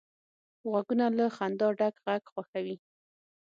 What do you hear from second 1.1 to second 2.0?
له خندا ډک